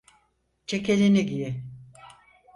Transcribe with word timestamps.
Ceketini 0.67 1.25
giy. 1.25 1.53